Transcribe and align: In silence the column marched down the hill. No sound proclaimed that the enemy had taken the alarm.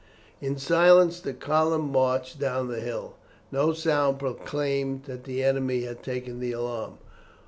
In 0.41 0.57
silence 0.57 1.19
the 1.19 1.31
column 1.31 1.91
marched 1.91 2.39
down 2.39 2.69
the 2.69 2.79
hill. 2.79 3.17
No 3.51 3.71
sound 3.71 4.17
proclaimed 4.17 5.03
that 5.03 5.25
the 5.25 5.43
enemy 5.43 5.83
had 5.83 6.01
taken 6.01 6.39
the 6.39 6.53
alarm. 6.53 6.97